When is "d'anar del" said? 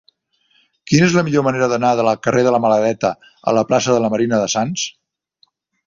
1.73-2.09